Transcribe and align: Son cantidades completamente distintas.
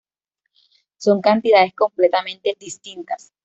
Son 0.97 1.21
cantidades 1.21 1.75
completamente 1.75 2.57
distintas. 2.59 3.31